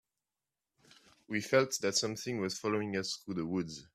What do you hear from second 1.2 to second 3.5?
We felt that something was following us through the